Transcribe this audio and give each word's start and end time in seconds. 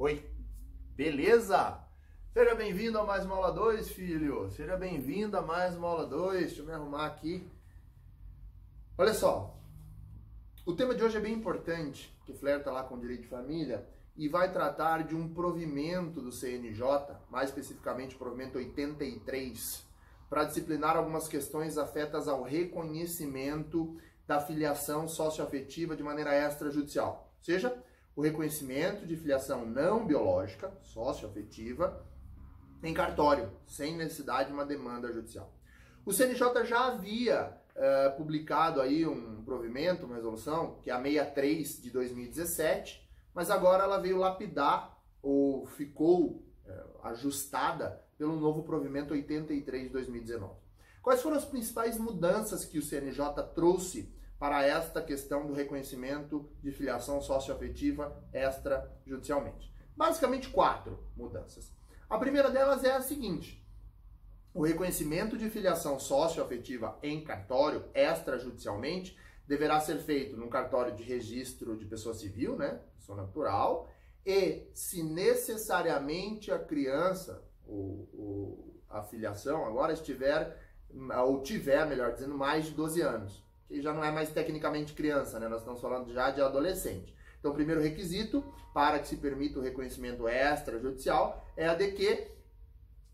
Oi, 0.00 0.24
beleza? 0.94 1.76
Seja 2.32 2.54
bem-vindo 2.54 3.00
a 3.00 3.04
mais 3.04 3.24
uma 3.24 3.34
aula 3.34 3.50
2, 3.50 3.88
filho. 3.90 4.48
Seja 4.48 4.76
bem-vindo 4.76 5.36
a 5.36 5.42
mais 5.42 5.74
uma 5.74 5.88
aula 5.88 6.06
2. 6.06 6.46
Deixa 6.46 6.60
eu 6.60 6.66
me 6.66 6.70
arrumar 6.70 7.04
aqui. 7.04 7.50
Olha 8.96 9.12
só, 9.12 9.58
o 10.64 10.72
tema 10.72 10.94
de 10.94 11.02
hoje 11.02 11.16
é 11.16 11.20
bem 11.20 11.34
importante, 11.34 12.16
que 12.24 12.32
flerta 12.32 12.70
lá 12.70 12.84
com 12.84 12.94
o 12.94 13.00
direito 13.00 13.22
de 13.22 13.26
família 13.26 13.88
e 14.16 14.28
vai 14.28 14.52
tratar 14.52 15.02
de 15.02 15.16
um 15.16 15.34
provimento 15.34 16.22
do 16.22 16.30
CNJ, 16.30 16.80
mais 17.28 17.48
especificamente 17.48 18.14
o 18.14 18.18
provimento 18.18 18.56
83, 18.56 19.84
para 20.30 20.44
disciplinar 20.44 20.96
algumas 20.96 21.26
questões 21.26 21.76
afetas 21.76 22.28
ao 22.28 22.44
reconhecimento 22.44 23.98
da 24.28 24.38
filiação 24.38 25.08
socioafetiva 25.08 25.96
de 25.96 26.04
maneira 26.04 26.36
extrajudicial. 26.36 27.32
Ou 27.36 27.44
seja, 27.44 27.82
o 28.18 28.20
reconhecimento 28.20 29.06
de 29.06 29.16
filiação 29.16 29.64
não 29.64 30.04
biológica, 30.04 30.76
socioafetiva, 30.82 32.04
em 32.82 32.92
cartório, 32.92 33.48
sem 33.64 33.96
necessidade 33.96 34.48
de 34.48 34.54
uma 34.54 34.66
demanda 34.66 35.12
judicial. 35.12 35.54
O 36.04 36.12
CNJ 36.12 36.64
já 36.64 36.88
havia 36.88 37.56
uh, 37.76 38.16
publicado 38.16 38.80
aí 38.80 39.06
um 39.06 39.44
provimento, 39.44 40.04
uma 40.04 40.16
resolução, 40.16 40.80
que 40.82 40.90
é 40.90 40.94
a 40.94 41.00
63 41.00 41.80
de 41.80 41.90
2017, 41.92 43.08
mas 43.32 43.52
agora 43.52 43.84
ela 43.84 43.98
veio 43.98 44.16
lapidar 44.16 45.00
ou 45.22 45.64
ficou 45.64 46.42
uh, 46.66 47.06
ajustada 47.06 48.04
pelo 48.18 48.34
novo 48.34 48.64
provimento 48.64 49.14
83 49.14 49.84
de 49.84 49.90
2019. 49.90 50.54
Quais 51.00 51.22
foram 51.22 51.36
as 51.36 51.44
principais 51.44 51.96
mudanças 51.96 52.64
que 52.64 52.80
o 52.80 52.82
CNJ 52.82 53.44
trouxe 53.54 54.12
para 54.38 54.64
esta 54.64 55.02
questão 55.02 55.46
do 55.46 55.52
reconhecimento 55.52 56.48
de 56.62 56.70
filiação 56.70 57.20
socioafetiva 57.20 58.24
extrajudicialmente. 58.32 59.74
Basicamente, 59.96 60.48
quatro 60.48 61.02
mudanças. 61.16 61.72
A 62.08 62.16
primeira 62.18 62.50
delas 62.50 62.84
é 62.84 62.92
a 62.92 63.02
seguinte: 63.02 63.66
o 64.54 64.64
reconhecimento 64.64 65.36
de 65.36 65.50
filiação 65.50 65.98
socioafetiva 65.98 66.98
em 67.02 67.24
cartório 67.24 67.84
extrajudicialmente 67.92 69.18
deverá 69.46 69.80
ser 69.80 69.98
feito 69.98 70.36
no 70.36 70.48
cartório 70.48 70.94
de 70.94 71.02
registro 71.02 71.76
de 71.76 71.86
pessoa 71.86 72.14
civil, 72.14 72.56
né, 72.56 72.80
pessoa 72.96 73.16
natural, 73.16 73.90
e 74.24 74.68
se 74.74 75.02
necessariamente 75.02 76.52
a 76.52 76.58
criança 76.58 77.42
ou, 77.66 78.08
ou 78.12 78.82
a 78.88 79.02
filiação 79.02 79.64
agora 79.66 79.92
estiver 79.92 80.68
ou 81.26 81.42
tiver, 81.42 81.86
melhor 81.86 82.12
dizendo, 82.12 82.36
mais 82.36 82.66
de 82.66 82.70
12 82.70 83.02
anos 83.02 83.47
que 83.68 83.80
já 83.82 83.92
não 83.92 84.02
é 84.02 84.10
mais 84.10 84.30
tecnicamente 84.30 84.94
criança, 84.94 85.38
né? 85.38 85.46
Nós 85.46 85.60
estamos 85.60 85.80
falando 85.80 86.12
já 86.12 86.30
de 86.30 86.40
adolescente. 86.40 87.14
Então, 87.38 87.52
o 87.52 87.54
primeiro 87.54 87.80
requisito 87.80 88.42
para 88.74 88.98
que 88.98 89.06
se 89.06 89.16
permita 89.16 89.58
o 89.58 89.62
reconhecimento 89.62 90.28
extrajudicial 90.28 91.46
é 91.56 91.68
a 91.68 91.74
de 91.74 91.92
que 91.92 92.28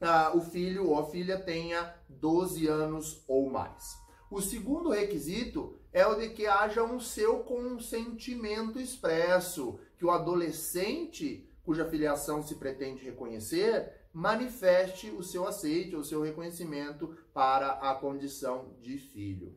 uh, 0.00 0.36
o 0.36 0.40
filho 0.40 0.88
ou 0.88 0.98
a 0.98 1.10
filha 1.10 1.38
tenha 1.38 1.94
12 2.08 2.66
anos 2.66 3.22
ou 3.28 3.50
mais. 3.50 3.98
O 4.30 4.40
segundo 4.40 4.90
requisito 4.90 5.78
é 5.92 6.06
o 6.06 6.14
de 6.14 6.30
que 6.30 6.46
haja 6.46 6.82
um 6.82 6.98
seu 6.98 7.40
consentimento 7.40 8.80
expresso, 8.80 9.78
que 9.98 10.04
o 10.04 10.10
adolescente 10.10 11.48
cuja 11.64 11.84
filiação 11.84 12.42
se 12.42 12.56
pretende 12.56 13.04
reconhecer 13.04 13.92
manifeste 14.14 15.10
o 15.10 15.24
seu 15.24 15.46
aceite, 15.46 15.96
o 15.96 16.04
seu 16.04 16.22
reconhecimento 16.22 17.16
para 17.32 17.72
a 17.72 17.94
condição 17.96 18.76
de 18.80 18.96
filho. 18.96 19.56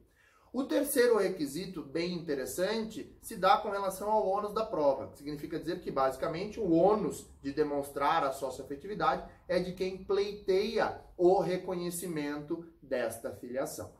O 0.53 0.63
terceiro 0.63 1.17
requisito, 1.17 1.83
bem 1.83 2.13
interessante, 2.13 3.15
se 3.21 3.35
dá 3.35 3.57
com 3.57 3.69
relação 3.69 4.09
ao 4.09 4.25
ônus 4.25 4.53
da 4.53 4.65
prova, 4.65 5.09
que 5.09 5.17
significa 5.17 5.59
dizer 5.59 5.81
que, 5.81 5.91
basicamente, 5.91 6.59
o 6.59 6.71
ônus 6.71 7.29
de 7.41 7.51
demonstrar 7.51 8.23
a 8.23 8.31
socioafetividade 8.31 9.29
é 9.47 9.59
de 9.59 9.73
quem 9.73 10.03
pleiteia 10.03 11.01
o 11.17 11.39
reconhecimento 11.39 12.65
desta 12.81 13.35
filiação. 13.35 13.93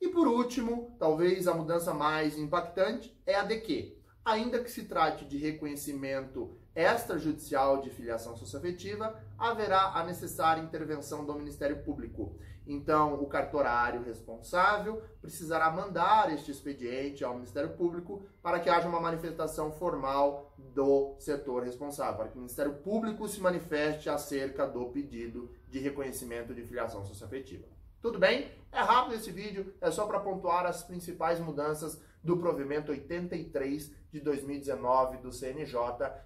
E 0.00 0.08
por 0.08 0.28
último, 0.28 0.96
talvez 0.98 1.48
a 1.48 1.54
mudança 1.54 1.92
mais 1.92 2.38
impactante 2.38 3.20
é 3.26 3.34
a 3.34 3.42
de 3.42 3.60
que, 3.60 4.00
ainda 4.28 4.62
que 4.62 4.70
se 4.70 4.84
trate 4.84 5.24
de 5.24 5.38
reconhecimento 5.38 6.54
extrajudicial 6.74 7.80
de 7.80 7.90
filiação 7.90 8.36
socioafetiva, 8.36 9.18
haverá 9.38 9.92
a 9.94 10.04
necessária 10.04 10.62
intervenção 10.62 11.24
do 11.24 11.34
Ministério 11.34 11.82
Público. 11.82 12.36
Então, 12.66 13.14
o 13.14 13.26
cartorário 13.26 14.02
responsável 14.02 15.02
precisará 15.22 15.70
mandar 15.70 16.32
este 16.32 16.50
expediente 16.50 17.24
ao 17.24 17.34
Ministério 17.34 17.70
Público 17.70 18.22
para 18.42 18.60
que 18.60 18.68
haja 18.68 18.86
uma 18.86 19.00
manifestação 19.00 19.72
formal 19.72 20.52
do 20.58 21.16
setor 21.18 21.62
responsável, 21.62 22.16
para 22.16 22.28
que 22.28 22.34
o 22.34 22.40
Ministério 22.40 22.74
Público 22.74 23.26
se 23.26 23.40
manifeste 23.40 24.10
acerca 24.10 24.66
do 24.66 24.84
pedido 24.90 25.50
de 25.66 25.78
reconhecimento 25.78 26.54
de 26.54 26.62
filiação 26.62 27.02
socioafetiva. 27.02 27.77
Tudo 28.00 28.16
bem? 28.16 28.48
É 28.70 28.78
rápido 28.78 29.16
esse 29.16 29.32
vídeo, 29.32 29.74
é 29.80 29.90
só 29.90 30.06
para 30.06 30.20
pontuar 30.20 30.64
as 30.64 30.84
principais 30.84 31.40
mudanças 31.40 32.00
do 32.22 32.36
provimento 32.36 32.92
83 32.92 33.92
de 34.12 34.20
2019 34.20 35.18
do 35.18 35.32
CNJ 35.32 35.80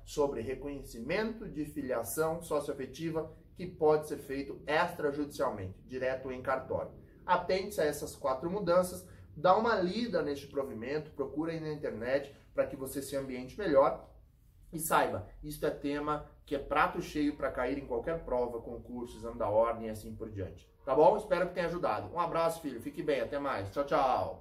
sobre 0.04 0.42
reconhecimento 0.42 1.48
de 1.48 1.64
filiação 1.64 2.42
socioafetiva 2.42 3.34
que 3.54 3.66
pode 3.66 4.06
ser 4.06 4.18
feito 4.18 4.60
extrajudicialmente, 4.66 5.80
direto 5.86 6.30
em 6.30 6.42
cartório. 6.42 6.92
Atente-se 7.24 7.80
a 7.80 7.84
essas 7.84 8.14
quatro 8.14 8.50
mudanças, 8.50 9.08
dá 9.34 9.56
uma 9.56 9.74
lida 9.76 10.20
neste 10.20 10.48
provimento, 10.48 11.12
procura 11.12 11.52
aí 11.52 11.60
na 11.60 11.72
internet 11.72 12.36
para 12.52 12.66
que 12.66 12.76
você 12.76 13.00
se 13.00 13.16
ambiente 13.16 13.56
melhor 13.56 14.10
e 14.72 14.78
saiba, 14.78 15.28
isto 15.42 15.66
é 15.66 15.70
tema 15.70 16.26
que 16.46 16.54
é 16.54 16.58
prato 16.58 17.00
cheio 17.00 17.36
para 17.36 17.50
cair 17.50 17.78
em 17.78 17.86
qualquer 17.86 18.24
prova, 18.24 18.60
concurso, 18.60 19.16
exame 19.16 19.38
da 19.38 19.48
ordem 19.48 19.86
e 19.86 19.90
assim 19.90 20.14
por 20.14 20.30
diante. 20.30 20.68
Tá 20.84 20.94
bom? 20.94 21.16
Espero 21.16 21.48
que 21.48 21.54
tenha 21.54 21.66
ajudado. 21.66 22.12
Um 22.12 22.18
abraço, 22.18 22.60
filho. 22.60 22.80
Fique 22.80 23.02
bem. 23.02 23.20
Até 23.20 23.38
mais. 23.38 23.70
Tchau, 23.70 23.84
tchau. 23.84 24.40